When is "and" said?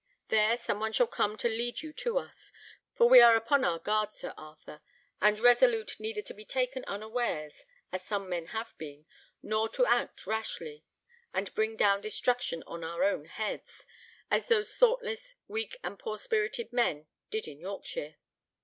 5.21-5.39, 11.35-11.53, 15.83-15.99